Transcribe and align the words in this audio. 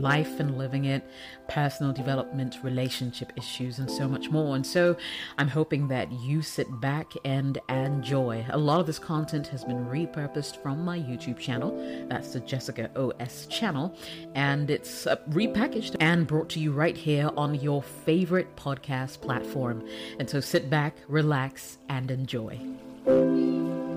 life 0.00 0.40
and 0.40 0.56
living 0.58 0.86
it, 0.86 1.08
personal 1.48 1.92
development, 1.92 2.58
relationship 2.62 3.32
issues, 3.36 3.78
and 3.78 3.90
so 3.90 4.08
much 4.08 4.30
more. 4.30 4.56
And 4.56 4.66
so 4.66 4.96
I'm 5.38 5.48
hoping 5.48 5.88
that 5.88 6.10
you 6.12 6.42
sit 6.42 6.80
back 6.80 7.12
and 7.24 7.58
enjoy. 7.68 8.44
A 8.50 8.58
lot 8.58 8.80
of 8.80 8.86
this 8.86 8.98
content 8.98 9.46
has 9.48 9.64
been 9.64 9.86
repurposed 9.86 10.62
from 10.62 10.84
my 10.84 10.98
YouTube 10.98 11.38
channel. 11.38 11.76
That's 12.08 12.32
the 12.32 12.40
Jessica 12.40 12.90
OS 12.96 13.46
channel. 13.46 13.96
And 14.34 14.70
it's 14.70 15.06
uh, 15.06 15.16
repackaged 15.30 15.96
and 16.00 16.26
brought 16.26 16.48
to 16.50 16.60
you 16.60 16.72
right 16.72 16.96
here 16.96 17.30
on 17.36 17.54
your 17.54 17.82
favorite 17.82 18.54
podcast 18.56 19.20
platform. 19.20 19.86
And 20.18 20.28
so 20.28 20.40
sit 20.40 20.70
back, 20.70 20.96
relax, 21.08 21.78
and 21.88 22.10
enjoy. 22.10 22.60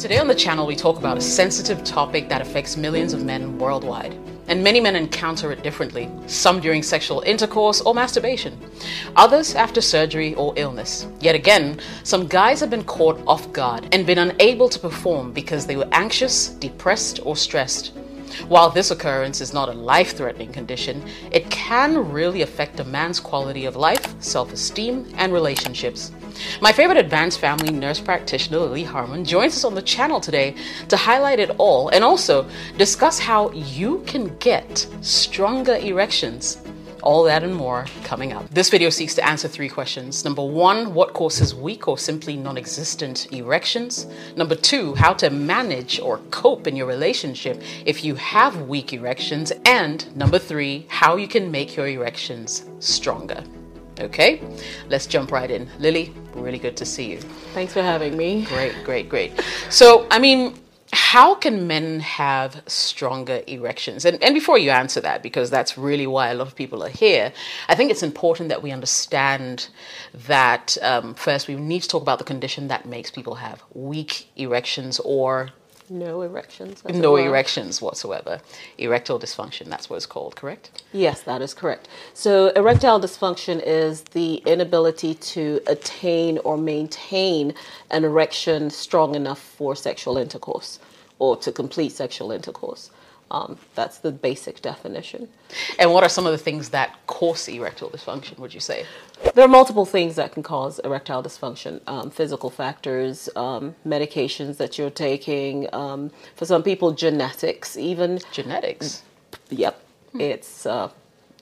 Today 0.01 0.17
on 0.17 0.27
the 0.27 0.35
channel, 0.35 0.65
we 0.65 0.75
talk 0.75 0.97
about 0.97 1.17
a 1.17 1.21
sensitive 1.21 1.83
topic 1.83 2.27
that 2.29 2.41
affects 2.41 2.75
millions 2.75 3.13
of 3.13 3.23
men 3.23 3.59
worldwide. 3.59 4.17
And 4.51 4.61
many 4.61 4.81
men 4.81 4.97
encounter 4.97 5.53
it 5.53 5.63
differently, 5.63 6.09
some 6.27 6.59
during 6.59 6.83
sexual 6.83 7.21
intercourse 7.21 7.79
or 7.79 7.93
masturbation, 7.93 8.59
others 9.15 9.55
after 9.55 9.79
surgery 9.79 10.35
or 10.35 10.51
illness. 10.57 11.07
Yet 11.21 11.35
again, 11.35 11.79
some 12.03 12.27
guys 12.27 12.59
have 12.59 12.69
been 12.69 12.83
caught 12.83 13.23
off 13.25 13.53
guard 13.53 13.87
and 13.93 14.05
been 14.05 14.17
unable 14.17 14.67
to 14.67 14.77
perform 14.77 15.31
because 15.31 15.65
they 15.65 15.77
were 15.77 15.87
anxious, 15.93 16.49
depressed, 16.49 17.21
or 17.23 17.37
stressed. 17.37 17.93
While 18.47 18.69
this 18.69 18.91
occurrence 18.91 19.41
is 19.41 19.53
not 19.53 19.69
a 19.69 19.73
life 19.73 20.15
threatening 20.15 20.51
condition, 20.51 21.03
it 21.31 21.49
can 21.49 22.11
really 22.11 22.41
affect 22.41 22.79
a 22.79 22.83
man's 22.83 23.19
quality 23.19 23.65
of 23.65 23.75
life, 23.75 24.15
self 24.21 24.51
esteem, 24.53 25.11
and 25.17 25.33
relationships. 25.33 26.11
My 26.61 26.71
favorite 26.71 26.97
advanced 26.97 27.39
family 27.39 27.71
nurse 27.71 27.99
practitioner, 27.99 28.59
Lily 28.59 28.83
Harmon, 28.83 29.25
joins 29.25 29.55
us 29.55 29.63
on 29.63 29.75
the 29.75 29.81
channel 29.81 30.19
today 30.19 30.55
to 30.89 30.97
highlight 30.97 31.39
it 31.39 31.51
all 31.57 31.89
and 31.89 32.03
also 32.03 32.47
discuss 32.77 33.19
how 33.19 33.51
you 33.51 34.03
can 34.07 34.35
get 34.37 34.87
stronger 35.01 35.75
erections. 35.75 36.57
All 37.01 37.23
that 37.23 37.43
and 37.43 37.55
more 37.55 37.85
coming 38.03 38.31
up. 38.31 38.47
This 38.49 38.69
video 38.69 38.89
seeks 38.89 39.15
to 39.15 39.25
answer 39.25 39.47
three 39.47 39.69
questions. 39.69 40.23
Number 40.23 40.45
one, 40.45 40.93
what 40.93 41.13
causes 41.13 41.55
weak 41.55 41.87
or 41.87 41.97
simply 41.97 42.37
non 42.37 42.57
existent 42.57 43.31
erections? 43.33 44.07
Number 44.35 44.55
two, 44.55 44.93
how 44.95 45.13
to 45.13 45.29
manage 45.29 45.99
or 45.99 46.19
cope 46.29 46.67
in 46.67 46.75
your 46.75 46.87
relationship 46.87 47.61
if 47.85 48.03
you 48.03 48.15
have 48.15 48.67
weak 48.67 48.93
erections? 48.93 49.51
And 49.65 50.15
number 50.15 50.37
three, 50.37 50.85
how 50.89 51.15
you 51.15 51.27
can 51.27 51.49
make 51.49 51.75
your 51.75 51.87
erections 51.87 52.65
stronger. 52.79 53.43
Okay, 53.99 54.41
let's 54.89 55.05
jump 55.05 55.31
right 55.31 55.49
in. 55.49 55.69
Lily, 55.79 56.13
really 56.33 56.57
good 56.57 56.77
to 56.77 56.85
see 56.85 57.11
you. 57.11 57.19
Thanks 57.53 57.73
for 57.73 57.81
having 57.81 58.15
me. 58.15 58.45
Great, 58.45 58.73
great, 58.83 59.09
great. 59.09 59.39
So, 59.69 60.07
I 60.09 60.17
mean, 60.17 60.55
how 60.93 61.35
can 61.35 61.67
men 61.67 62.01
have 62.01 62.61
stronger 62.67 63.41
erections? 63.47 64.03
And, 64.03 64.21
and 64.21 64.33
before 64.33 64.57
you 64.57 64.71
answer 64.71 64.99
that, 65.01 65.23
because 65.23 65.49
that's 65.49 65.77
really 65.77 66.05
why 66.05 66.29
a 66.29 66.33
lot 66.33 66.47
of 66.47 66.55
people 66.55 66.83
are 66.83 66.89
here, 66.89 67.31
I 67.69 67.75
think 67.75 67.91
it's 67.91 68.03
important 68.03 68.49
that 68.49 68.61
we 68.61 68.71
understand 68.71 69.69
that 70.27 70.77
um, 70.81 71.13
first 71.13 71.47
we 71.47 71.55
need 71.55 71.83
to 71.83 71.87
talk 71.87 72.01
about 72.01 72.19
the 72.19 72.25
condition 72.25 72.67
that 72.67 72.85
makes 72.85 73.09
people 73.09 73.35
have 73.35 73.63
weak 73.73 74.29
erections 74.35 74.99
or 74.99 75.51
no 75.91 76.21
erections. 76.21 76.83
No 76.85 77.17
erections 77.17 77.81
whatsoever. 77.81 78.41
Erectile 78.77 79.19
dysfunction, 79.19 79.65
that's 79.65 79.89
what 79.89 79.97
it's 79.97 80.05
called, 80.05 80.35
correct? 80.35 80.83
Yes, 80.93 81.21
that 81.23 81.41
is 81.41 81.53
correct. 81.53 81.87
So, 82.13 82.47
erectile 82.49 82.99
dysfunction 82.99 83.61
is 83.63 84.03
the 84.03 84.35
inability 84.45 85.15
to 85.15 85.61
attain 85.67 86.37
or 86.39 86.57
maintain 86.57 87.53
an 87.89 88.05
erection 88.05 88.69
strong 88.69 89.15
enough 89.15 89.39
for 89.39 89.75
sexual 89.75 90.17
intercourse 90.17 90.79
or 91.19 91.35
to 91.37 91.51
complete 91.51 91.91
sexual 91.91 92.31
intercourse. 92.31 92.89
Um, 93.31 93.57
that's 93.75 93.99
the 93.99 94.11
basic 94.11 94.61
definition. 94.61 95.29
And 95.79 95.93
what 95.93 96.03
are 96.03 96.09
some 96.09 96.25
of 96.25 96.33
the 96.33 96.37
things 96.37 96.69
that 96.69 96.95
cause 97.07 97.47
erectile 97.47 97.89
dysfunction, 97.89 98.37
would 98.39 98.53
you 98.53 98.59
say? 98.59 98.85
There 99.33 99.45
are 99.45 99.47
multiple 99.47 99.85
things 99.85 100.17
that 100.17 100.33
can 100.33 100.43
cause 100.43 100.79
erectile 100.79 101.23
dysfunction 101.23 101.79
um, 101.87 102.11
physical 102.11 102.49
factors, 102.49 103.29
um, 103.37 103.75
medications 103.87 104.57
that 104.57 104.77
you're 104.77 104.89
taking, 104.89 105.73
um, 105.73 106.11
for 106.35 106.45
some 106.45 106.61
people, 106.61 106.91
genetics, 106.91 107.77
even. 107.77 108.19
Genetics? 108.33 109.01
Yep. 109.49 109.81
Hmm. 110.11 110.21
It's. 110.21 110.65
Uh, 110.65 110.89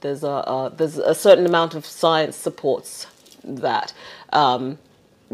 there's 0.01 0.23
a 0.23 0.71
there's 0.77 0.97
a 0.97 1.15
certain 1.15 1.45
amount 1.45 1.75
of 1.75 1.85
science 1.85 2.35
supports 2.37 3.07
that 3.43 3.93
um, 4.31 4.77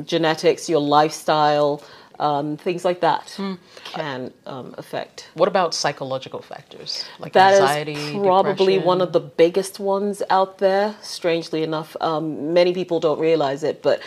genetics, 0.05 0.69
your 0.69 0.79
lifestyle, 0.79 1.83
um, 2.19 2.57
things 2.57 2.85
like 2.85 3.01
that 3.01 3.25
mm. 3.37 3.57
can 3.83 4.31
um, 4.45 4.75
affect. 4.77 5.29
What 5.33 5.47
about 5.47 5.73
psychological 5.73 6.41
factors 6.41 7.05
like 7.19 7.33
that 7.33 7.53
anxiety? 7.53 7.93
Is 7.93 8.11
probably 8.11 8.73
depression? 8.73 8.83
one 8.83 9.01
of 9.01 9.13
the 9.13 9.19
biggest 9.19 9.79
ones 9.79 10.21
out 10.29 10.57
there. 10.59 10.95
Strangely 11.01 11.63
enough, 11.63 11.95
um, 12.01 12.53
many 12.53 12.73
people 12.73 12.99
don't 12.99 13.19
realize 13.19 13.63
it, 13.63 13.81
but 13.81 14.01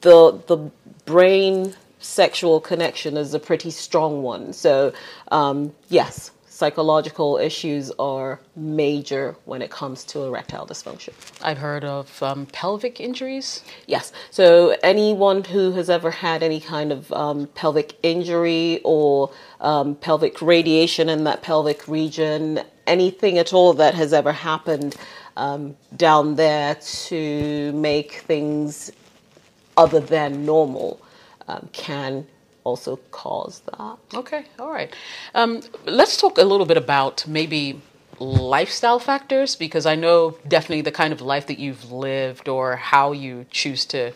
the 0.00 0.40
the 0.46 0.70
brain 1.04 1.74
sexual 1.98 2.60
connection 2.60 3.16
is 3.16 3.34
a 3.34 3.38
pretty 3.38 3.70
strong 3.70 4.22
one. 4.22 4.52
So 4.52 4.92
um, 5.32 5.72
yes, 5.88 6.30
psychological 6.56 7.36
issues 7.36 7.92
are 7.98 8.40
major 8.56 9.36
when 9.44 9.60
it 9.60 9.70
comes 9.70 10.04
to 10.04 10.22
erectile 10.22 10.66
dysfunction. 10.66 11.12
I've 11.42 11.58
heard 11.58 11.84
of 11.84 12.22
um, 12.22 12.46
pelvic 12.46 12.98
injuries. 12.98 13.62
Yes. 13.86 14.10
So, 14.30 14.74
anyone 14.82 15.44
who 15.44 15.72
has 15.72 15.90
ever 15.90 16.10
had 16.10 16.42
any 16.42 16.60
kind 16.60 16.92
of 16.92 17.12
um, 17.12 17.48
pelvic 17.48 17.98
injury 18.02 18.80
or 18.84 19.30
um, 19.60 19.96
pelvic 19.96 20.40
radiation 20.40 21.10
in 21.10 21.24
that 21.24 21.42
pelvic 21.42 21.86
region, 21.86 22.62
anything 22.86 23.36
at 23.36 23.52
all 23.52 23.74
that 23.74 23.94
has 23.94 24.14
ever 24.14 24.32
happened 24.32 24.96
um, 25.36 25.76
down 25.94 26.36
there 26.36 26.76
to 26.76 27.70
make 27.72 28.12
things 28.30 28.90
other 29.76 30.00
than 30.00 30.46
normal 30.46 31.02
um, 31.48 31.68
can 31.74 32.26
also 32.66 32.96
cause 33.12 33.60
that. 33.70 33.96
Okay, 34.12 34.44
all 34.58 34.72
right. 34.72 34.94
Um, 35.34 35.62
let's 35.84 36.16
talk 36.16 36.36
a 36.38 36.44
little 36.44 36.66
bit 36.66 36.76
about 36.76 37.26
maybe 37.26 37.80
lifestyle 38.18 38.98
factors 38.98 39.56
because 39.56 39.86
I 39.86 39.94
know 39.94 40.36
definitely 40.48 40.82
the 40.82 40.96
kind 41.02 41.12
of 41.12 41.20
life 41.20 41.46
that 41.46 41.58
you've 41.58 41.92
lived 41.92 42.48
or 42.48 42.76
how 42.76 43.12
you 43.12 43.46
choose 43.50 43.84
to 43.86 44.12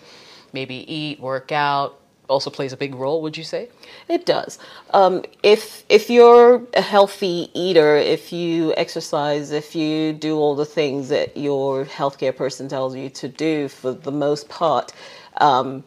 maybe 0.52 0.76
eat, 0.92 1.20
work 1.20 1.52
out 1.52 1.96
also 2.28 2.48
plays 2.48 2.72
a 2.72 2.76
big 2.76 2.94
role. 2.94 3.22
Would 3.22 3.36
you 3.36 3.44
say? 3.44 3.68
It 4.08 4.24
does. 4.24 4.58
Um, 4.90 5.24
if 5.42 5.84
if 5.88 6.08
you're 6.08 6.62
a 6.74 6.80
healthy 6.80 7.50
eater, 7.54 7.96
if 7.96 8.32
you 8.32 8.72
exercise, 8.76 9.50
if 9.50 9.74
you 9.74 10.12
do 10.12 10.38
all 10.38 10.54
the 10.54 10.64
things 10.64 11.08
that 11.08 11.36
your 11.36 11.84
healthcare 11.84 12.34
person 12.34 12.68
tells 12.68 12.94
you 12.96 13.10
to 13.10 13.28
do, 13.28 13.68
for 13.68 13.92
the 13.92 14.12
most 14.12 14.48
part. 14.48 14.92
Um, 15.38 15.84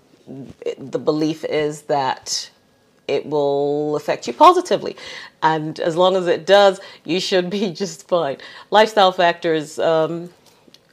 the 0.78 1.00
belief 1.00 1.44
is 1.46 1.84
that 1.84 2.50
it 3.08 3.26
will 3.26 3.96
affect 3.96 4.28
you 4.28 4.34
positively. 4.34 4.96
And 5.42 5.80
as 5.80 5.96
long 5.96 6.16
as 6.16 6.28
it 6.28 6.46
does, 6.46 6.80
you 7.06 7.20
should 7.20 7.50
be 7.50 7.72
just 7.84 8.08
fine. 8.08 8.38
Lifestyle 8.72 9.12
factors, 9.12 9.80
um, 9.80 10.30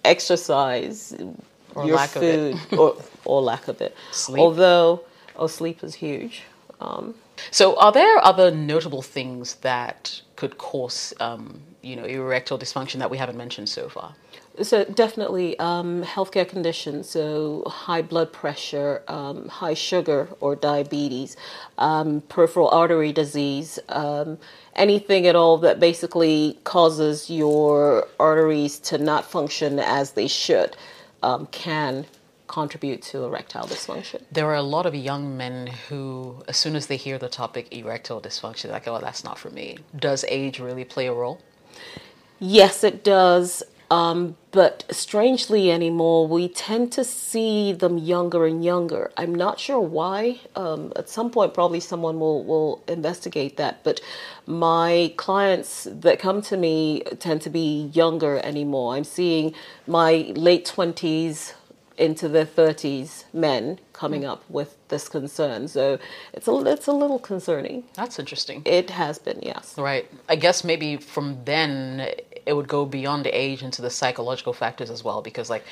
exercise, 0.04 1.14
or 1.74 1.86
your 1.86 1.96
lack 1.96 2.10
food, 2.10 2.58
or, 2.72 2.96
or 3.24 3.42
lack 3.42 3.68
of 3.68 3.80
it. 3.80 3.96
Sleep. 4.10 4.40
Although, 4.40 5.02
oh, 5.36 5.46
sleep 5.46 5.82
is 5.84 5.94
huge. 5.94 6.42
Um, 6.80 7.14
so, 7.50 7.78
are 7.78 7.92
there 7.92 8.18
other 8.24 8.50
notable 8.50 9.02
things 9.02 9.56
that 9.56 10.20
could 10.36 10.58
cause, 10.58 11.14
um, 11.20 11.60
you 11.82 11.96
know, 11.96 12.04
erectile 12.04 12.58
dysfunction 12.58 12.98
that 12.98 13.10
we 13.10 13.18
haven't 13.18 13.36
mentioned 13.36 13.68
so 13.68 13.88
far? 13.88 14.14
So 14.62 14.84
definitely 14.84 15.58
um, 15.58 16.02
healthcare 16.04 16.48
conditions, 16.48 17.08
so 17.08 17.64
high 17.66 18.02
blood 18.02 18.32
pressure, 18.32 19.02
um, 19.08 19.48
high 19.48 19.74
sugar 19.74 20.28
or 20.40 20.56
diabetes, 20.56 21.36
um, 21.78 22.22
peripheral 22.22 22.68
artery 22.70 23.12
disease, 23.12 23.78
um, 23.88 24.38
anything 24.74 25.26
at 25.26 25.36
all 25.36 25.58
that 25.58 25.80
basically 25.80 26.58
causes 26.64 27.30
your 27.30 28.08
arteries 28.18 28.78
to 28.80 28.98
not 28.98 29.24
function 29.24 29.78
as 29.78 30.12
they 30.12 30.28
should 30.28 30.76
um, 31.22 31.46
can 31.46 32.06
contribute 32.48 33.00
to 33.00 33.22
erectile 33.22 33.66
dysfunction. 33.66 34.22
There 34.32 34.46
are 34.46 34.56
a 34.56 34.62
lot 34.62 34.84
of 34.84 34.94
young 34.94 35.36
men 35.36 35.68
who, 35.88 36.42
as 36.48 36.56
soon 36.56 36.74
as 36.74 36.88
they 36.88 36.96
hear 36.96 37.16
the 37.16 37.28
topic 37.28 37.72
erectile 37.72 38.20
dysfunction, 38.20 38.62
they're 38.64 38.72
like, 38.72 38.88
oh, 38.88 38.98
that's 39.00 39.22
not 39.22 39.38
for 39.38 39.50
me. 39.50 39.78
Does 39.96 40.24
age 40.28 40.58
really 40.58 40.84
play 40.84 41.06
a 41.06 41.12
role? 41.14 41.40
Yes, 42.40 42.82
it 42.82 43.04
does. 43.04 43.62
Um, 43.90 44.36
but 44.52 44.84
strangely 44.90 45.70
anymore, 45.70 46.26
we 46.28 46.48
tend 46.48 46.92
to 46.92 47.04
see 47.04 47.72
them 47.72 47.98
younger 47.98 48.46
and 48.46 48.64
younger. 48.64 49.10
I'm 49.16 49.34
not 49.34 49.58
sure 49.58 49.80
why. 49.80 50.40
Um, 50.54 50.92
at 50.96 51.08
some 51.08 51.30
point, 51.30 51.54
probably 51.54 51.80
someone 51.80 52.20
will, 52.20 52.44
will 52.44 52.82
investigate 52.86 53.56
that. 53.56 53.82
But 53.82 54.00
my 54.46 55.12
clients 55.16 55.88
that 55.90 56.20
come 56.20 56.40
to 56.42 56.56
me 56.56 57.02
tend 57.18 57.42
to 57.42 57.50
be 57.50 57.90
younger 57.92 58.38
anymore. 58.38 58.94
I'm 58.94 59.04
seeing 59.04 59.54
my 59.86 60.32
late 60.36 60.66
20s 60.66 61.54
into 61.98 62.28
their 62.28 62.46
30s 62.46 63.24
men 63.32 63.78
coming 63.92 64.24
up 64.24 64.42
with 64.48 64.76
this 64.88 65.08
concern. 65.08 65.68
So 65.68 65.98
it's 66.32 66.48
a, 66.48 66.56
it's 66.66 66.86
a 66.86 66.92
little 66.92 67.18
concerning. 67.18 67.84
That's 67.94 68.18
interesting. 68.18 68.62
It 68.64 68.88
has 68.90 69.18
been, 69.18 69.40
yes. 69.42 69.74
Right. 69.76 70.10
I 70.28 70.36
guess 70.36 70.64
maybe 70.64 70.96
from 70.96 71.44
then 71.44 72.10
it 72.50 72.56
would 72.56 72.68
go 72.68 72.84
beyond 72.84 73.24
the 73.24 73.30
age 73.30 73.62
into 73.62 73.80
the 73.80 73.90
psychological 73.90 74.52
factors 74.52 74.90
as 74.90 75.04
well 75.04 75.22
because 75.22 75.48
like 75.48 75.64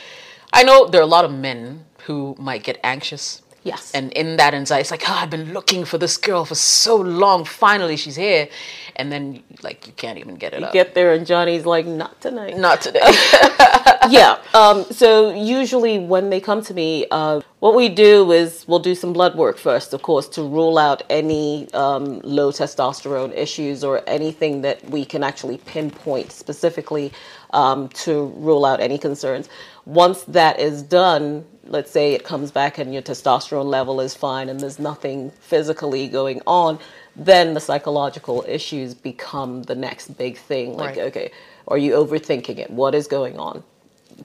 I 0.52 0.62
know 0.62 0.86
there 0.86 1.00
are 1.00 1.04
a 1.10 1.14
lot 1.18 1.24
of 1.24 1.32
men 1.32 1.84
who 2.06 2.36
might 2.38 2.62
get 2.62 2.78
anxious 2.84 3.42
Yes. 3.64 3.92
And 3.92 4.12
in 4.12 4.36
that 4.36 4.54
anxiety, 4.54 4.82
it's 4.82 4.90
like, 4.90 5.08
oh, 5.08 5.12
I've 5.12 5.30
been 5.30 5.52
looking 5.52 5.84
for 5.84 5.98
this 5.98 6.16
girl 6.16 6.44
for 6.44 6.54
so 6.54 6.96
long. 6.96 7.44
Finally, 7.44 7.96
she's 7.96 8.16
here. 8.16 8.48
And 8.96 9.12
then, 9.12 9.42
like, 9.62 9.86
you 9.86 9.92
can't 9.92 10.18
even 10.18 10.36
get 10.36 10.54
it 10.54 10.60
you 10.60 10.66
up. 10.66 10.72
get 10.72 10.94
there 10.94 11.12
and 11.12 11.26
Johnny's 11.26 11.66
like, 11.66 11.86
not 11.86 12.20
tonight. 12.20 12.56
Not 12.56 12.80
today. 12.80 13.00
yeah. 14.10 14.38
Um, 14.54 14.84
so 14.84 15.30
usually 15.34 15.98
when 15.98 16.30
they 16.30 16.40
come 16.40 16.62
to 16.62 16.74
me, 16.74 17.06
uh, 17.10 17.40
what 17.60 17.74
we 17.74 17.88
do 17.88 18.30
is 18.32 18.64
we'll 18.68 18.78
do 18.78 18.94
some 18.94 19.12
blood 19.12 19.36
work 19.36 19.58
first, 19.58 19.92
of 19.92 20.02
course, 20.02 20.28
to 20.28 20.42
rule 20.42 20.78
out 20.78 21.02
any 21.10 21.72
um, 21.74 22.20
low 22.20 22.50
testosterone 22.50 23.36
issues 23.36 23.82
or 23.84 24.02
anything 24.06 24.62
that 24.62 24.84
we 24.90 25.04
can 25.04 25.22
actually 25.22 25.58
pinpoint 25.58 26.32
specifically 26.32 27.12
um, 27.50 27.88
to 27.90 28.26
rule 28.36 28.64
out 28.64 28.80
any 28.80 28.98
concerns. 28.98 29.48
Once 29.84 30.22
that 30.24 30.60
is 30.60 30.82
done, 30.82 31.44
let's 31.68 31.90
say 31.90 32.14
it 32.14 32.24
comes 32.24 32.50
back 32.50 32.78
and 32.78 32.92
your 32.92 33.02
testosterone 33.02 33.66
level 33.66 34.00
is 34.00 34.14
fine 34.14 34.48
and 34.48 34.58
there's 34.60 34.78
nothing 34.78 35.30
physically 35.40 36.08
going 36.08 36.40
on, 36.46 36.78
then 37.14 37.54
the 37.54 37.60
psychological 37.60 38.44
issues 38.48 38.94
become 38.94 39.62
the 39.64 39.74
next 39.74 40.16
big 40.18 40.36
thing. 40.38 40.76
Like, 40.76 40.96
Right. 40.96 41.06
okay, 41.06 41.30
are 41.68 41.78
you 41.78 41.92
overthinking 41.92 42.58
it? 42.58 42.70
What 42.70 42.94
is 42.94 43.06
going 43.06 43.38
on? 43.38 43.62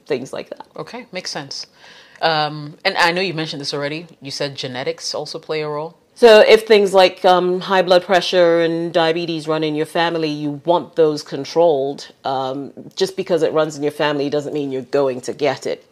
Things 0.05 0.33
like 0.33 0.49
that. 0.49 0.65
okay, 0.75 1.05
makes 1.11 1.29
sense. 1.31 1.67
Um, 2.21 2.77
and 2.85 2.95
I 2.97 3.11
know 3.11 3.21
you 3.21 3.33
mentioned 3.33 3.61
this 3.61 3.73
already. 3.73 4.07
You 4.21 4.31
said 4.31 4.55
genetics 4.55 5.13
also 5.13 5.37
play 5.39 5.61
a 5.61 5.67
role. 5.67 5.97
So, 6.15 6.41
if 6.41 6.67
things 6.67 6.93
like 6.93 7.25
um, 7.25 7.59
high 7.59 7.81
blood 7.81 8.03
pressure 8.03 8.61
and 8.61 8.93
diabetes 8.93 9.47
run 9.47 9.63
in 9.63 9.73
your 9.73 9.87
family, 9.87 10.29
you 10.29 10.61
want 10.63 10.95
those 10.95 11.23
controlled. 11.23 12.11
Um, 12.23 12.71
just 12.95 13.17
because 13.17 13.41
it 13.41 13.51
runs 13.51 13.75
in 13.75 13.83
your 13.83 13.91
family 13.91 14.29
doesn't 14.29 14.53
mean 14.53 14.71
you're 14.71 14.83
going 14.83 15.21
to 15.21 15.33
get 15.33 15.65
it. 15.65 15.85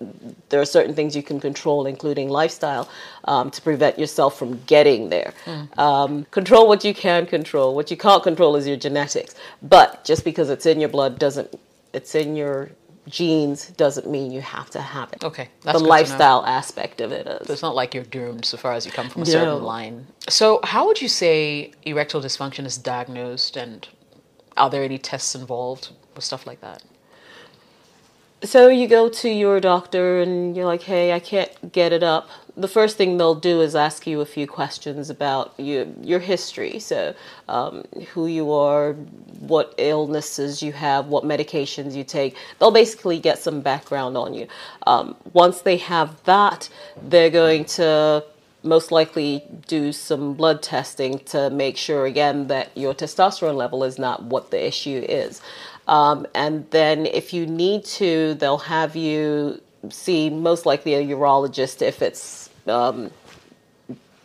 There 0.50 0.62
are 0.62 0.66
certain 0.66 0.94
things 0.94 1.16
you 1.16 1.24
can 1.24 1.40
control, 1.40 1.88
including 1.88 2.30
lifestyle, 2.30 2.88
um, 3.26 3.50
to 3.50 3.62
prevent 3.62 3.98
yourself 3.98 4.38
from 4.38 4.62
getting 4.66 5.10
there. 5.10 5.34
Um, 5.80 6.26
control 6.26 6.68
what 6.68 6.84
you 6.84 6.94
can 6.94 7.26
control. 7.26 7.74
What 7.74 7.90
you 7.90 7.98
can't 7.98 8.22
control 8.22 8.56
is 8.56 8.68
your 8.68 8.78
genetics. 8.78 9.34
But 9.64 10.04
just 10.06 10.24
because 10.24 10.52
it's 10.52 10.68
in 10.68 10.80
your 10.80 10.90
blood 10.90 11.18
doesn't, 11.18 11.60
it's 11.94 12.14
in 12.14 12.36
your 12.36 12.70
genes 13.08 13.68
doesn't 13.72 14.08
mean 14.10 14.32
you 14.32 14.42
have 14.42 14.70
to 14.72 14.82
have 14.82 15.12
it. 15.14 15.24
Okay, 15.24 15.50
the 15.62 15.66
that's 15.66 15.74
good 15.78 15.80
to 15.80 15.84
know. 15.84 15.90
lifestyle 15.90 16.46
aspect 16.46 17.02
of 17.02 17.12
it 17.12 17.28
is. 17.28 17.48
So 17.48 17.54
it's 17.54 17.62
not 17.62 17.76
like 17.76 17.94
you're 17.94 18.04
doomed 18.04 18.46
so 18.46 18.58
far 18.58 18.74
as 18.74 18.86
you 18.86 18.92
come 18.92 19.10
from 19.10 19.24
a 19.24 19.26
No. 19.26 19.32
certain 19.32 19.64
line. 19.64 20.08
So, 20.30 20.60
how 20.64 20.86
would 20.88 21.02
you 21.02 21.08
say 21.08 21.72
erectile 21.84 22.22
dysfunction 22.22 22.66
is 22.66 22.78
diagnosed, 22.78 23.58
and 23.58 23.88
are 24.56 24.70
there 24.70 24.84
any 24.84 24.98
tests 24.98 25.34
involved 25.36 25.90
with 26.16 26.24
stuff 26.24 26.46
like 26.46 26.62
that? 26.62 26.84
So 28.44 28.70
you 28.70 28.88
go 28.88 29.08
to 29.08 29.30
your 29.30 29.60
doctor 29.60 30.20
and 30.20 30.56
you're 30.56 30.66
like, 30.66 30.82
"Hey, 30.84 31.14
I 31.14 31.20
can't 31.20 31.72
get 31.72 31.94
it 31.94 32.02
up." 32.04 32.28
The 32.62 32.68
first 32.68 32.96
thing 32.96 33.18
they'll 33.18 33.34
do 33.34 33.60
is 33.62 33.76
ask 33.76 34.06
you 34.06 34.22
a 34.22 34.26
few 34.26 34.46
questions 34.46 35.10
about 35.10 35.52
your 35.58 35.88
your 36.04 36.20
history. 36.20 36.78
So, 36.78 37.16
um, 37.50 37.86
who 38.14 38.28
you 38.28 38.52
are, 38.52 38.94
what 39.40 39.74
illnesses 39.80 40.62
you 40.62 40.72
have, 40.74 41.08
what 41.08 41.24
medications 41.24 41.96
you 41.96 42.04
take. 42.04 42.38
They'll 42.60 42.70
basically 42.70 43.18
get 43.18 43.40
some 43.40 43.62
background 43.62 44.16
on 44.16 44.36
you. 44.36 44.48
Um, 44.86 45.16
once 45.34 45.62
they 45.62 45.78
have 45.78 46.24
that, 46.26 46.70
they're 47.02 47.32
going 47.32 47.66
to 47.82 48.24
most 48.62 48.92
likely 48.92 49.44
do 49.68 49.92
some 49.92 50.36
blood 50.36 50.62
testing 50.62 51.18
to 51.34 51.50
make 51.50 51.78
sure 51.78 52.06
again 52.06 52.46
that 52.48 52.70
your 52.78 52.94
testosterone 52.94 53.56
level 53.56 53.84
is 53.84 53.98
not 53.98 54.22
what 54.22 54.52
the 54.52 54.64
issue 54.64 55.04
is. 55.10 55.42
Um, 55.88 56.28
and 56.36 56.70
then 56.70 57.08
if 57.08 57.34
you 57.34 57.48
need 57.48 57.86
to, 57.86 58.36
they'll 58.36 58.60
have 58.60 58.96
you 58.96 59.62
see 59.90 60.30
most 60.30 60.68
likely 60.68 60.94
a 60.94 61.04
urologist 61.04 61.82
if 61.82 62.04
it's 62.04 62.51
um, 62.68 63.12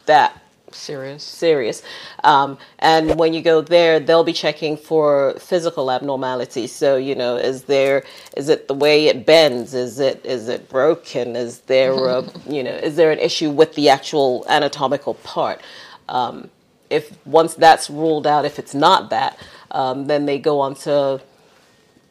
that 0.06 0.42
Serious. 0.72 1.22
serious. 1.22 1.82
Um, 2.24 2.58
and 2.80 3.18
when 3.18 3.32
you 3.32 3.40
go 3.40 3.60
there, 3.60 3.98
they'll 4.00 4.24
be 4.24 4.32
checking 4.32 4.76
for 4.76 5.34
physical 5.38 5.90
abnormalities. 5.90 6.72
So 6.72 6.96
you 6.96 7.14
know, 7.14 7.36
is 7.36 7.64
there 7.64 8.04
is 8.36 8.48
it 8.48 8.68
the 8.68 8.74
way 8.74 9.06
it 9.06 9.24
bends? 9.24 9.74
Is 9.74 10.00
it 10.00 10.24
is 10.26 10.48
it 10.48 10.68
broken? 10.68 11.36
Is 11.36 11.60
there 11.60 11.94
a 12.08 12.24
you 12.48 12.62
know 12.62 12.72
is 12.72 12.96
there 12.96 13.10
an 13.10 13.18
issue 13.18 13.50
with 13.50 13.74
the 13.74 13.88
actual 13.88 14.44
anatomical 14.48 15.14
part? 15.14 15.60
Um, 16.08 16.50
if 16.90 17.16
once 17.26 17.54
that's 17.54 17.88
ruled 17.88 18.26
out, 18.26 18.44
if 18.44 18.58
it's 18.58 18.74
not 18.74 19.10
that, 19.10 19.38
um, 19.70 20.06
then 20.06 20.26
they 20.26 20.38
go 20.38 20.60
on 20.60 20.74
to 20.76 21.20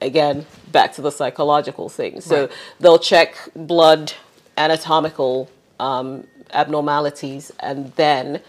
again 0.01 0.45
back 0.71 0.93
to 0.93 1.01
the 1.01 1.11
psychological 1.11 1.89
thing. 1.89 2.19
So 2.21 2.41
Right. 2.41 2.51
they'll 2.79 2.99
check 2.99 3.37
blood 3.55 4.13
anatomical 4.57 5.49
um, 5.79 6.27
abnormalities 6.53 7.51
and 7.59 7.91
then 7.93 8.41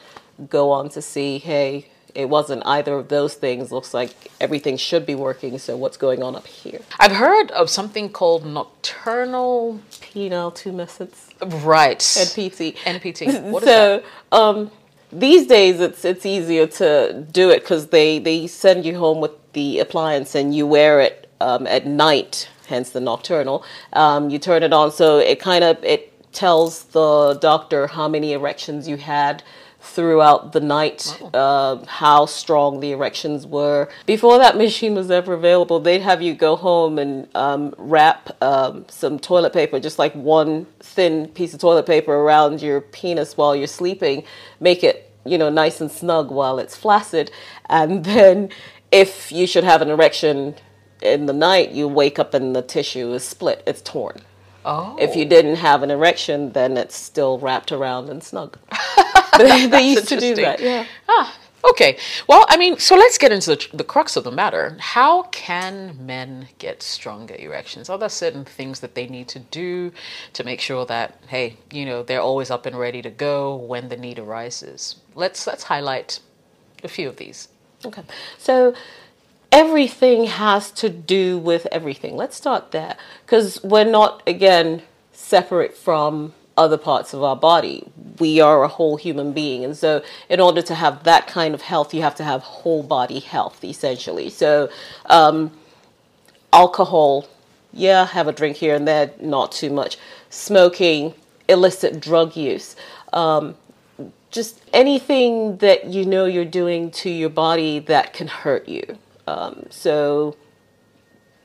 go 0.50 0.70
on 0.70 0.88
to 0.90 1.02
see, 1.02 1.38
hey, 1.38 1.88
it 2.14 2.28
wasn't 2.30 2.62
either 2.64 2.94
of 2.94 3.08
those 3.08 3.34
things. 3.34 3.70
Looks 3.70 3.92
like 3.92 4.10
everything 4.40 4.76
should 4.78 5.04
be 5.04 5.14
working. 5.14 5.58
So 5.58 5.76
what's 5.76 5.98
going 5.98 6.22
on 6.22 6.34
up 6.34 6.46
here? 6.46 6.80
I've 6.98 7.12
heard 7.12 7.50
of 7.50 7.68
something 7.68 8.08
called 8.08 8.46
nocturnal. 8.46 9.80
Penile 9.90 10.54
tumescence 10.54 11.26
Right. 11.64 11.98
NPT. 11.98 12.74
NPT. 12.78 13.42
What 13.52 13.62
is 13.62 13.68
so 13.68 14.02
um, 14.32 14.70
these 15.12 15.46
days 15.46 15.80
it's 15.80 16.04
it's 16.04 16.24
easier 16.26 16.66
to 16.66 17.26
do 17.30 17.50
it 17.50 17.60
because 17.60 17.88
they 17.88 18.18
they 18.18 18.46
send 18.46 18.84
you 18.86 18.98
home 18.98 19.20
with 19.20 19.32
the 19.52 19.78
appliance 19.78 20.34
and 20.34 20.54
you 20.54 20.66
wear 20.66 21.00
it 21.00 21.30
um, 21.40 21.66
at 21.66 21.86
night 21.86 22.48
hence 22.68 22.90
the 22.90 23.00
nocturnal 23.00 23.64
um, 23.92 24.30
you 24.30 24.38
turn 24.38 24.62
it 24.62 24.72
on 24.72 24.90
so 24.90 25.18
it 25.18 25.38
kind 25.38 25.62
of 25.62 25.82
it 25.84 26.12
tells 26.36 26.84
the 26.84 27.38
doctor 27.40 27.86
how 27.86 28.06
many 28.06 28.34
erections 28.34 28.86
you 28.86 28.98
had 28.98 29.42
throughout 29.80 30.52
the 30.52 30.60
night 30.60 31.18
uh, 31.32 31.82
how 31.86 32.26
strong 32.26 32.80
the 32.80 32.92
erections 32.92 33.46
were. 33.46 33.88
Before 34.04 34.36
that 34.36 34.56
machine 34.56 34.94
was 34.94 35.10
ever 35.10 35.32
available 35.32 35.80
they'd 35.80 36.02
have 36.02 36.20
you 36.20 36.34
go 36.34 36.54
home 36.56 36.98
and 36.98 37.26
um, 37.34 37.74
wrap 37.78 38.36
um, 38.42 38.84
some 38.88 39.18
toilet 39.18 39.54
paper 39.54 39.80
just 39.80 39.98
like 39.98 40.12
one 40.14 40.66
thin 40.80 41.28
piece 41.28 41.54
of 41.54 41.60
toilet 41.60 41.86
paper 41.86 42.14
around 42.14 42.60
your 42.60 42.82
penis 42.82 43.36
while 43.38 43.56
you're 43.56 43.66
sleeping 43.66 44.22
make 44.60 44.84
it 44.84 45.10
you 45.24 45.38
know 45.38 45.48
nice 45.48 45.80
and 45.80 45.90
snug 45.90 46.30
while 46.30 46.58
it's 46.58 46.76
flaccid. 46.76 47.30
And 47.70 48.04
then 48.12 48.50
if 48.92 49.32
you 49.32 49.46
should 49.46 49.64
have 49.64 49.80
an 49.80 49.88
erection 49.88 50.56
in 51.00 51.24
the 51.24 51.32
night 51.32 51.70
you 51.70 51.88
wake 51.88 52.18
up 52.18 52.34
and 52.34 52.54
the 52.54 52.62
tissue 52.62 53.12
is 53.14 53.24
split 53.24 53.62
it's 53.66 53.82
torn 53.82 54.20
Oh. 54.66 54.96
if 54.98 55.14
you 55.16 55.24
didn't 55.24 55.56
have 55.56 55.82
an 55.82 55.90
erection 55.90 56.52
then 56.52 56.76
it's 56.76 56.96
still 56.96 57.38
wrapped 57.38 57.72
around 57.72 58.10
and 58.10 58.22
snug 58.22 58.58
they, 59.38 59.66
they 59.66 59.90
used 59.90 60.08
to 60.08 60.18
do 60.18 60.34
that 60.36 60.60
yeah 60.60 60.86
Ah, 61.08 61.36
okay. 61.70 61.96
Well, 62.28 62.44
I 62.48 62.56
mean, 62.56 62.78
so 62.78 62.96
let's 62.96 63.18
get 63.18 63.32
into 63.32 63.50
the, 63.56 63.68
the 63.74 63.84
crux 63.84 64.16
of 64.16 64.24
the 64.24 64.30
matter. 64.32 64.76
How 64.80 65.24
can 65.24 65.96
men 66.04 66.48
get 66.58 66.82
stronger 66.82 67.34
erections? 67.36 67.88
Are 67.88 67.98
there 67.98 68.08
certain 68.08 68.44
things 68.44 68.80
that 68.80 68.94
they 68.94 69.06
need 69.06 69.28
to 69.28 69.38
do 69.38 69.92
to 70.34 70.44
make 70.44 70.60
sure 70.60 70.84
that, 70.86 71.18
hey, 71.28 71.56
you 71.70 71.86
know, 71.86 72.02
they're 72.02 72.20
always 72.20 72.50
up 72.50 72.66
and 72.66 72.78
ready 72.78 73.02
to 73.02 73.10
go 73.10 73.56
when 73.56 73.88
the 73.88 73.96
need 73.96 74.18
arises? 74.18 74.96
Let's 75.14 75.46
let's 75.46 75.64
highlight 75.64 76.20
a 76.84 76.88
few 76.88 77.08
of 77.08 77.16
these. 77.16 77.48
Okay. 77.84 78.02
So 78.38 78.74
everything 79.52 80.24
has 80.24 80.70
to 80.72 80.88
do 80.88 81.38
with 81.38 81.66
everything. 81.72 82.16
Let's 82.16 82.36
start 82.36 82.72
there 82.72 82.96
because 83.24 83.62
we're 83.62 83.84
not, 83.84 84.22
again, 84.26 84.82
separate 85.12 85.76
from 85.76 86.34
other 86.56 86.78
parts 86.78 87.12
of 87.12 87.22
our 87.22 87.36
body. 87.36 87.84
We 88.18 88.40
are 88.40 88.62
a 88.62 88.68
whole 88.68 88.96
human 88.96 89.32
being. 89.32 89.64
And 89.64 89.76
so, 89.76 90.02
in 90.28 90.40
order 90.40 90.62
to 90.62 90.74
have 90.74 91.04
that 91.04 91.26
kind 91.26 91.54
of 91.54 91.62
health, 91.62 91.92
you 91.92 92.02
have 92.02 92.14
to 92.16 92.24
have 92.24 92.42
whole 92.42 92.82
body 92.82 93.20
health, 93.20 93.62
essentially. 93.62 94.30
So, 94.30 94.70
um, 95.06 95.50
alcohol, 96.52 97.28
yeah, 97.72 98.06
have 98.06 98.26
a 98.28 98.32
drink 98.32 98.56
here 98.56 98.74
and 98.74 98.88
there, 98.88 99.10
not 99.20 99.52
too 99.52 99.70
much. 99.70 99.98
Smoking, 100.30 101.14
illicit 101.48 102.00
drug 102.00 102.36
use. 102.36 102.74
Um, 103.12 103.56
just 104.30 104.60
anything 104.72 105.58
that 105.58 105.86
you 105.86 106.04
know 106.04 106.24
you're 106.26 106.44
doing 106.44 106.90
to 106.90 107.10
your 107.10 107.30
body 107.30 107.78
that 107.80 108.12
can 108.12 108.26
hurt 108.26 108.68
you. 108.68 108.98
Um, 109.26 109.66
so, 109.70 110.36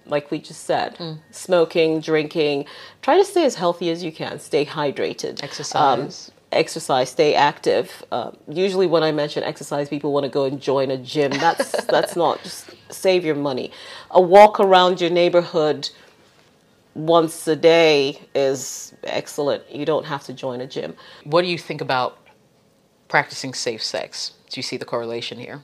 like 0.05 0.31
we 0.31 0.39
just 0.39 0.63
said, 0.65 0.97
smoking, 1.31 1.99
drinking, 2.01 2.65
try 3.01 3.17
to 3.17 3.25
stay 3.25 3.45
as 3.45 3.55
healthy 3.55 3.89
as 3.89 4.03
you 4.03 4.11
can, 4.11 4.39
stay 4.39 4.65
hydrated, 4.65 5.43
Exercise. 5.43 6.29
Um, 6.29 6.35
exercise, 6.51 7.09
stay 7.09 7.33
active. 7.33 8.03
Um, 8.11 8.37
usually, 8.47 8.87
when 8.87 9.03
I 9.03 9.11
mention 9.11 9.43
exercise, 9.43 9.89
people 9.89 10.11
want 10.11 10.25
to 10.25 10.29
go 10.29 10.45
and 10.45 10.61
join 10.61 10.91
a 10.91 10.97
gym. 10.97 11.31
That's 11.31 11.85
that's 11.85 12.15
not 12.15 12.41
just 12.43 12.69
save 12.89 13.25
your 13.25 13.35
money. 13.35 13.71
A 14.11 14.21
walk 14.21 14.59
around 14.59 15.01
your 15.01 15.09
neighborhood 15.09 15.89
once 16.93 17.47
a 17.47 17.55
day 17.55 18.21
is 18.35 18.93
excellent. 19.03 19.63
You 19.71 19.85
don't 19.85 20.05
have 20.05 20.23
to 20.25 20.33
join 20.33 20.61
a 20.61 20.67
gym. 20.67 20.95
What 21.23 21.43
do 21.43 21.47
you 21.47 21.57
think 21.57 21.81
about 21.81 22.17
practicing 23.07 23.53
safe 23.53 23.83
sex? 23.83 24.33
Do 24.49 24.59
you 24.59 24.63
see 24.63 24.77
the 24.77 24.85
correlation 24.85 25.39
here? 25.39 25.63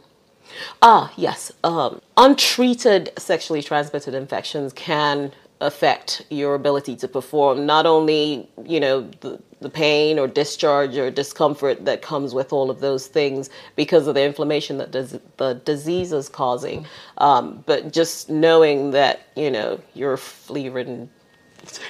Ah, 0.81 1.11
yes. 1.17 1.51
Um, 1.63 2.01
untreated 2.17 3.11
sexually 3.17 3.61
transmitted 3.61 4.13
infections 4.13 4.73
can 4.73 5.31
affect 5.61 6.23
your 6.29 6.55
ability 6.55 6.95
to 6.95 7.07
perform. 7.07 7.65
Not 7.65 7.85
only, 7.85 8.49
you 8.63 8.79
know, 8.79 9.09
the, 9.21 9.41
the 9.59 9.69
pain 9.69 10.19
or 10.19 10.27
discharge 10.27 10.97
or 10.97 11.09
discomfort 11.09 11.85
that 11.85 12.01
comes 12.01 12.33
with 12.33 12.53
all 12.53 12.69
of 12.69 12.79
those 12.79 13.07
things 13.07 13.49
because 13.75 14.07
of 14.07 14.15
the 14.15 14.23
inflammation 14.23 14.77
that 14.77 14.91
does, 14.91 15.17
the 15.37 15.55
disease 15.65 16.11
is 16.11 16.29
causing, 16.29 16.85
um, 17.17 17.63
but 17.65 17.91
just 17.91 18.29
knowing 18.29 18.91
that, 18.91 19.21
you 19.35 19.49
know, 19.49 19.79
you're 19.95 20.17
flea 20.17 20.69
ridden. 20.69 21.09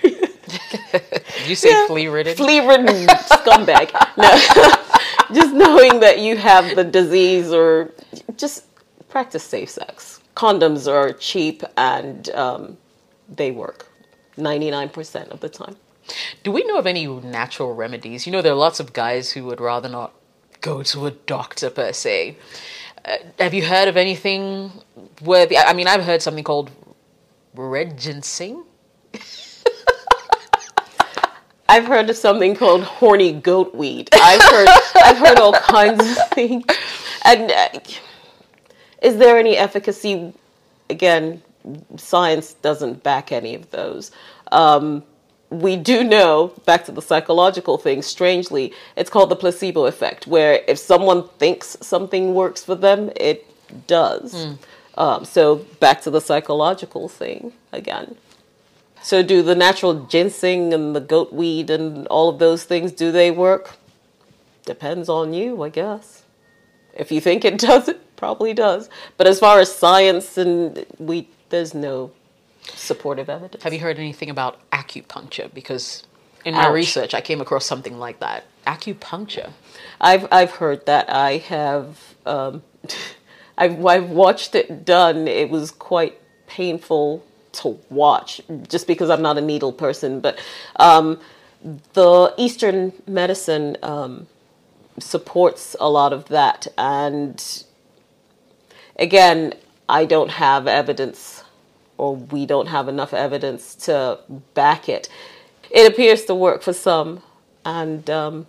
you 1.46 1.56
say 1.56 1.70
yeah, 1.70 1.88
flea 1.88 2.08
ridden? 2.08 2.36
Flea 2.38 2.66
ridden 2.66 2.88
scumbag. 3.08 3.92
No. 4.18 5.36
just 5.36 5.54
knowing 5.54 6.00
that 6.00 6.20
you 6.20 6.38
have 6.38 6.76
the 6.76 6.86
disease 6.86 7.52
or 7.52 7.92
just 8.38 8.64
practice 9.10 9.44
safe 9.44 9.70
sex. 9.70 10.17
Condoms 10.38 10.88
are 10.88 11.14
cheap 11.14 11.64
and 11.76 12.30
um, 12.30 12.78
they 13.28 13.50
work 13.50 13.88
99% 14.38 15.30
of 15.30 15.40
the 15.40 15.50
time. 15.50 15.76
Do 16.44 16.52
we 16.52 16.64
know 16.66 16.78
of 16.78 16.86
any 16.86 17.08
natural 17.08 17.74
remedies? 17.74 18.28
You 18.28 18.32
know, 18.32 18.44
there 18.44 18.52
are 18.52 18.64
lots 18.68 18.80
of 18.80 18.94
guys 18.94 19.32
who 19.32 19.46
would 19.46 19.60
rather 19.60 19.90
not 19.90 20.14
go 20.62 20.84
to 20.84 21.08
a 21.08 21.12
doctor 21.12 21.72
per 21.72 21.92
se. 21.92 22.38
Uh, 23.04 23.18
have 23.40 23.56
you 23.56 23.66
heard 23.66 23.88
of 23.88 23.98
anything 23.98 24.72
worthy? 25.24 25.58
I 25.58 25.74
mean, 25.74 25.88
I've 25.88 26.04
heard 26.04 26.22
something 26.22 26.44
called 26.44 26.70
red 27.56 27.98
ginseng. 27.98 28.64
I've 31.68 31.86
heard 31.86 32.12
of 32.12 32.16
something 32.16 32.56
called 32.56 32.84
horny 32.84 33.34
goat 33.34 33.74
weed. 33.74 34.10
I've 34.14 34.44
heard 34.44 34.70
I've 34.98 35.18
heard 35.18 35.40
all 35.40 35.54
kinds 35.54 36.00
of 36.00 36.30
things. 36.30 36.64
And 37.26 37.52
uh, 37.52 37.70
is 39.02 39.18
there 39.18 39.38
any 39.38 39.58
efficacy? 39.58 40.34
Again, 40.90 41.42
science 41.98 42.54
doesn't 42.54 43.04
back 43.04 43.32
any 43.32 43.56
of 43.56 43.72
those. 43.72 44.12
Um, 44.52 45.04
we 45.50 45.78
do 45.78 46.04
know, 46.04 46.54
back 46.66 46.86
to 46.86 46.92
the 46.92 47.02
psychological 47.02 47.78
thing, 47.78 48.02
strangely, 48.02 48.74
it's 48.96 49.10
called 49.10 49.30
the 49.30 49.36
placebo 49.36 49.86
effect, 49.86 50.28
where 50.28 50.62
if 50.68 50.78
someone 50.78 51.28
thinks 51.40 51.78
something 51.82 52.34
works 52.34 52.64
for 52.64 52.76
them, 52.76 53.12
it 53.16 53.46
does. 53.88 54.34
Mm. 54.34 54.58
Um, 54.98 55.26
so 55.26 55.58
back 55.80 56.02
to 56.02 56.10
the 56.10 56.20
psychological 56.20 57.08
thing 57.08 57.54
again. 57.72 58.18
So 59.02 59.24
do 59.24 59.42
the 59.42 59.56
natural 59.56 60.06
ginseng 60.06 60.74
and 60.74 60.96
the 60.96 61.00
goat 61.00 61.32
weed 61.32 61.70
and 61.70 62.08
all 62.08 62.30
of 62.30 62.40
those 62.40 62.64
things, 62.64 62.92
do 62.92 63.12
they 63.12 63.32
work? 63.32 63.78
Depends 64.66 65.08
on 65.08 65.34
you, 65.34 65.62
I 65.64 65.70
guess. 65.70 66.24
If 66.94 67.12
you 67.12 67.22
think 67.22 67.46
it 67.46 67.58
does, 67.70 67.88
it 67.88 68.02
probably 68.18 68.54
does. 68.54 68.90
But 69.16 69.28
as 69.28 69.40
far 69.40 69.60
as 69.60 69.74
science 69.74 70.38
and 70.38 70.86
we 71.00 71.30
there's 71.50 71.74
no 71.74 72.12
supportive 72.76 73.30
evidence. 73.30 73.64
Have 73.64 73.74
you 73.74 73.80
heard 73.80 73.98
anything 73.98 74.30
about 74.30 74.70
acupuncture? 74.72 75.54
Because 75.54 76.04
in 76.46 76.54
my 76.54 76.66
Ouch. 76.66 76.74
research, 76.74 77.14
I 77.14 77.22
came 77.22 77.42
across 77.42 77.66
something 77.66 77.98
like 77.98 78.20
that. 78.20 78.46
Acupuncture. 78.66 79.52
I've 80.02 80.28
I've 80.32 80.52
heard 80.52 80.86
that. 80.86 81.10
I 81.10 81.38
have. 81.38 82.16
Um, 82.26 82.64
I've 83.58 83.84
I've 83.86 84.10
watched 84.10 84.56
it 84.56 84.86
done. 84.86 85.28
It 85.28 85.50
was 85.50 85.72
quite 85.72 86.20
painful 86.48 87.26
to 87.54 87.80
watch, 87.90 88.42
just 88.68 88.88
because 88.88 89.10
I'm 89.10 89.22
not 89.22 89.38
a 89.38 89.42
needle 89.42 89.72
person. 89.72 90.20
But 90.20 90.40
um, 90.76 91.20
the 91.94 92.34
Eastern 92.38 92.94
medicine 93.08 93.78
um, 93.82 94.28
supports 95.00 95.76
a 95.80 95.90
lot 95.90 96.14
of 96.14 96.28
that, 96.28 96.68
and 96.78 97.64
again, 98.98 99.54
I 99.90 100.06
don't 100.06 100.30
have 100.32 100.68
evidence, 100.68 101.44
or 101.98 102.16
we 102.16 102.46
don't 102.46 102.68
have 102.68 102.88
enough 102.88 103.14
evidence 103.14 103.76
to 103.86 104.20
back 104.54 104.90
it. 104.90 105.10
It 105.70 105.92
appears 105.92 106.26
to 106.26 106.36
work 106.36 106.62
for 106.62 106.74
some, 106.74 107.22
and 107.66 108.10
um, 108.10 108.48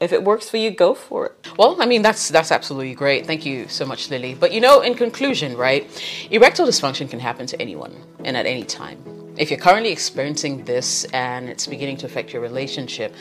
if 0.00 0.12
it 0.12 0.22
works 0.22 0.48
for 0.48 0.56
you, 0.56 0.70
go 0.70 0.94
for 0.94 1.26
it. 1.26 1.48
Well, 1.56 1.80
I 1.80 1.86
mean 1.86 2.02
that's 2.02 2.28
that's 2.28 2.52
absolutely 2.52 2.94
great. 2.94 3.26
Thank 3.26 3.44
you 3.44 3.68
so 3.68 3.84
much, 3.84 4.10
Lily. 4.10 4.34
But 4.34 4.52
you 4.52 4.60
know, 4.60 4.80
in 4.80 4.94
conclusion, 4.94 5.56
right, 5.56 5.84
erectile 6.30 6.66
dysfunction 6.66 7.10
can 7.10 7.20
happen 7.20 7.46
to 7.46 7.60
anyone 7.60 7.96
and 8.24 8.36
at 8.36 8.46
any 8.46 8.64
time. 8.64 9.02
If 9.36 9.50
you're 9.50 9.60
currently 9.60 9.92
experiencing 9.92 10.64
this 10.64 11.04
and 11.12 11.48
it's 11.48 11.66
beginning 11.66 11.96
to 11.98 12.06
affect 12.06 12.32
your 12.32 12.42
relationship, 12.42 13.14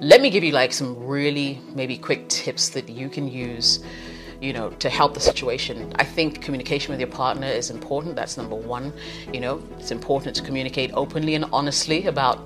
let 0.00 0.22
me 0.22 0.30
give 0.30 0.42
you 0.42 0.52
like 0.52 0.72
some 0.72 1.06
really 1.06 1.60
maybe 1.74 1.98
quick 1.98 2.26
tips 2.28 2.70
that 2.70 2.88
you 2.88 3.10
can 3.10 3.28
use 3.28 3.80
you 4.40 4.52
know, 4.52 4.70
to 4.70 4.88
help 4.88 5.14
the 5.14 5.20
situation. 5.20 5.92
I 5.96 6.04
think 6.04 6.42
communication 6.42 6.92
with 6.92 7.00
your 7.00 7.08
partner 7.10 7.46
is 7.46 7.70
important. 7.70 8.16
That's 8.16 8.36
number 8.36 8.54
one. 8.54 8.92
You 9.32 9.40
know, 9.40 9.62
it's 9.78 9.90
important 9.90 10.36
to 10.36 10.42
communicate 10.42 10.90
openly 10.94 11.34
and 11.34 11.44
honestly 11.52 12.06
about 12.06 12.38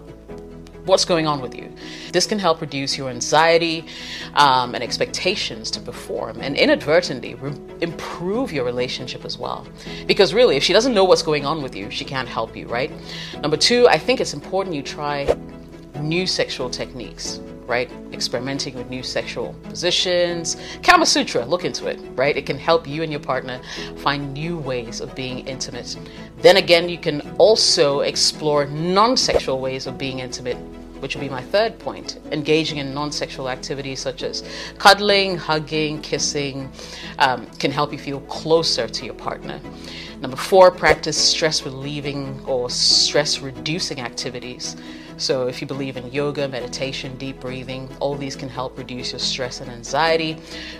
what's 0.85 1.05
going 1.05 1.27
on 1.27 1.41
with 1.41 1.55
you. 1.55 1.73
This 2.13 2.27
can 2.27 2.39
help 2.39 2.61
reduce 2.61 2.99
your 2.99 3.09
anxiety 3.09 3.85
um, 4.35 4.75
and 4.75 4.83
expectations 4.83 5.71
to 5.73 5.81
perform 5.81 6.41
and 6.41 6.57
inadvertently 6.57 7.35
re- 7.37 7.57
improve 7.81 8.53
your 8.53 8.65
relationship 8.65 9.25
as 9.25 9.39
well. 9.39 9.67
Because 10.07 10.35
really, 10.35 10.57
if 10.57 10.65
she 10.65 10.73
doesn't 10.73 10.95
know 10.95 11.05
what's 11.05 11.23
going 11.23 11.47
on 11.47 11.63
with 11.63 11.77
you, 11.77 11.91
she 11.91 12.05
can't 12.05 12.29
help 12.29 12.57
you, 12.57 12.67
right? 12.67 12.91
Number 13.41 13.57
two, 13.57 13.87
I 13.89 13.99
think 13.99 14.21
it's 14.21 14.35
important 14.35 14.75
you 14.75 14.83
try 14.83 15.37
new 16.01 16.27
sexual 16.27 16.69
techniques 16.69 17.41
right? 17.66 17.90
Experimenting 18.12 18.75
with 18.75 18.88
new 18.90 19.02
sexual 19.02 19.54
positions. 19.64 20.57
Kama 20.83 21.07
Sutra, 21.07 21.45
look 21.45 21.64
into 21.64 21.87
it, 21.87 22.00
right? 22.14 22.37
It 22.37 22.47
can 22.47 22.59
help 22.59 22.87
you 22.87 23.02
and 23.02 23.11
your 23.11 23.21
partner 23.21 23.61
find 23.97 24.33
new 24.33 24.59
ways 24.59 25.00
of 25.00 25.14
being 25.14 25.47
intimate. 25.47 25.97
Then 26.38 26.57
again, 26.57 26.88
you 26.88 26.99
can 26.99 27.21
also 27.38 28.00
explore 28.00 28.66
non 28.66 29.16
sexual 29.16 29.61
ways 29.61 29.87
of 29.87 29.99
being 29.99 30.19
intimate. 30.21 30.57
Which 31.02 31.16
would 31.16 31.21
be 31.21 31.28
my 31.28 31.42
third 31.42 31.81
point. 31.81 32.21
Engaging 32.31 32.78
in 32.78 32.95
non 32.95 33.11
sexual 33.11 33.49
activities 33.49 33.99
such 33.99 34.23
as 34.23 34.45
cuddling, 34.78 35.37
hugging, 35.37 36.00
kissing 36.00 36.71
um, 37.19 37.47
can 37.59 37.73
help 37.73 37.90
you 37.90 37.99
feel 37.99 38.21
closer 38.21 38.87
to 38.87 39.04
your 39.04 39.14
partner. 39.14 39.61
Number 40.21 40.37
four, 40.37 40.71
practice 40.71 41.16
stress 41.16 41.64
relieving 41.64 42.40
or 42.47 42.71
stress 42.71 43.40
reducing 43.40 43.99
activities. 43.99 44.76
So, 45.23 45.47
if 45.47 45.61
you 45.61 45.69
believe 45.69 45.97
in 45.97 46.11
yoga, 46.11 46.49
meditation, 46.49 47.17
deep 47.17 47.38
breathing, 47.38 47.88
all 48.00 48.17
these 48.17 48.35
can 48.35 48.49
help 48.49 48.76
reduce 48.76 49.12
your 49.12 49.21
stress 49.21 49.61
and 49.61 49.71
anxiety, 49.71 50.33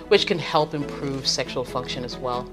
which 0.09 0.27
can 0.27 0.37
help 0.37 0.73
improve 0.73 1.25
sexual 1.25 1.63
function 1.63 2.03
as 2.03 2.17
well. 2.17 2.45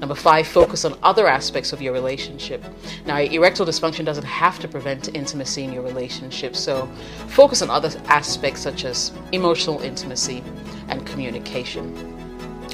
Number 0.00 0.16
five, 0.16 0.48
focus 0.48 0.84
on 0.84 0.98
other 1.04 1.28
aspects 1.28 1.72
of 1.72 1.80
your 1.80 1.92
relationship. 1.92 2.64
Now, 3.06 3.18
erectile 3.18 3.64
dysfunction 3.64 4.04
doesn't 4.04 4.24
have 4.24 4.58
to 4.58 4.66
prevent 4.66 5.14
intimacy 5.14 5.62
in 5.62 5.72
your 5.72 5.84
relationship, 5.84 6.56
so 6.56 6.88
focus 7.28 7.62
on 7.62 7.70
other 7.70 7.92
aspects 8.06 8.60
such 8.60 8.84
as 8.84 9.12
emotional 9.30 9.80
intimacy 9.82 10.42
and 10.88 11.06
communication. 11.06 11.94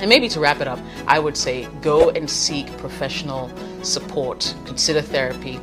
And 0.01 0.09
maybe 0.09 0.31
to 0.31 0.41
wrap 0.41 0.63
it 0.63 0.67
up, 0.67 0.79
I 1.07 1.19
would 1.19 1.37
say 1.37 1.69
go 1.83 2.09
and 2.09 2.29
seek 2.29 2.75
professional 2.79 3.51
support, 3.83 4.55
consider 4.65 5.03
therapy. 5.03 5.61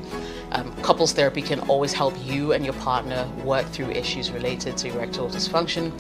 Um, 0.52 0.74
couples 0.82 1.14
therapy 1.14 1.42
can 1.42 1.60
always 1.62 1.94
help 1.94 2.14
you 2.24 2.54
and 2.54 2.64
your 2.64 2.74
partner 2.76 3.28
work 3.44 3.66
through 3.68 3.92
issues 3.92 4.32
related 4.32 4.78
to 4.78 4.90
erectile 4.90 5.30
dysfunction 5.30 5.92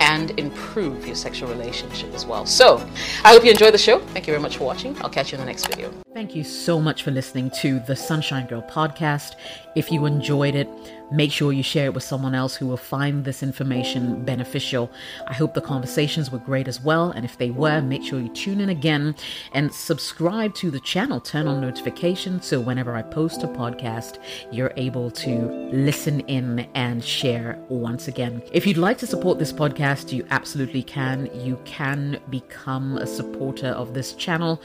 and 0.00 0.38
improve 0.38 1.06
your 1.06 1.16
sexual 1.16 1.48
relationship 1.48 2.12
as 2.14 2.26
well. 2.26 2.44
So, 2.46 2.86
I 3.24 3.32
hope 3.32 3.44
you 3.44 3.50
enjoyed 3.50 3.74
the 3.74 3.78
show. 3.78 4.00
Thank 4.12 4.26
you 4.26 4.32
very 4.32 4.42
much 4.42 4.58
for 4.58 4.64
watching. 4.64 4.94
I'll 5.02 5.08
catch 5.08 5.32
you 5.32 5.36
in 5.36 5.40
the 5.40 5.46
next 5.46 5.66
video. 5.68 5.90
Thank 6.12 6.34
you 6.34 6.44
so 6.44 6.78
much 6.78 7.02
for 7.02 7.10
listening 7.10 7.50
to 7.62 7.80
the 7.80 7.96
Sunshine 7.96 8.46
Girl 8.46 8.60
podcast. 8.60 9.36
If 9.74 9.90
you 9.90 10.04
enjoyed 10.04 10.54
it, 10.54 10.68
make 11.10 11.32
sure 11.32 11.52
you 11.52 11.62
share 11.62 11.86
it 11.86 11.94
with 11.94 12.02
someone 12.02 12.34
else 12.34 12.54
who 12.54 12.66
will 12.66 12.76
find 12.76 13.24
this 13.24 13.42
information 13.42 14.22
beneficial. 14.22 14.90
I 15.26 15.32
hope 15.32 15.54
the 15.54 15.62
conversations 15.62 16.30
were 16.30 16.38
great 16.38 16.68
as 16.68 16.82
well. 16.82 17.10
And 17.10 17.24
if 17.24 17.38
they 17.38 17.50
were, 17.50 17.80
make 17.80 18.02
sure 18.02 18.20
you 18.20 18.28
tune 18.28 18.60
in 18.60 18.68
again 18.68 19.14
and 19.52 19.72
subscribe 19.72 20.54
to 20.56 20.70
the 20.70 20.80
channel. 20.80 21.18
Turn 21.18 21.48
on 21.48 21.62
notifications 21.62 22.44
so 22.46 22.60
whenever 22.60 22.94
I 22.94 23.00
post 23.00 23.42
a 23.42 23.48
podcast, 23.48 24.18
you're 24.50 24.74
able 24.76 25.10
to 25.12 25.30
listen 25.72 26.20
in 26.20 26.68
and 26.74 27.02
share 27.02 27.58
once 27.70 28.08
again. 28.08 28.42
If 28.52 28.66
you'd 28.66 28.76
like 28.76 28.98
to 28.98 29.06
support 29.06 29.38
this 29.38 29.52
podcast, 29.52 30.12
you 30.12 30.26
absolutely 30.30 30.82
can. 30.82 31.30
You 31.34 31.58
can 31.64 32.20
become 32.28 32.98
a 32.98 33.06
supporter 33.06 33.68
of 33.68 33.94
this 34.02 34.14
channel. 34.14 34.60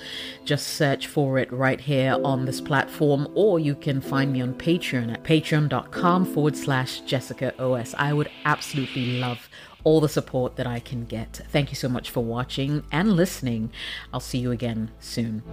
Just 0.45 0.67
search 0.69 1.05
for 1.05 1.37
it 1.37 1.51
right 1.53 1.79
here 1.79 2.17
on 2.23 2.45
this 2.45 2.59
platform, 2.59 3.27
or 3.35 3.59
you 3.59 3.75
can 3.75 4.01
find 4.01 4.33
me 4.33 4.41
on 4.41 4.55
Patreon 4.55 5.13
at 5.13 5.23
patreon.com 5.23 6.25
forward 6.25 6.57
slash 6.57 7.01
Jessica 7.01 7.53
OS. 7.61 7.93
I 7.99 8.13
would 8.13 8.31
absolutely 8.45 9.19
love 9.19 9.47
all 9.83 10.01
the 10.01 10.09
support 10.09 10.55
that 10.55 10.65
I 10.65 10.79
can 10.79 11.05
get. 11.05 11.41
Thank 11.49 11.69
you 11.69 11.75
so 11.75 11.87
much 11.87 12.09
for 12.09 12.23
watching 12.23 12.83
and 12.91 13.13
listening. 13.13 13.69
I'll 14.11 14.19
see 14.19 14.39
you 14.39 14.51
again 14.51 14.89
soon. 14.99 15.43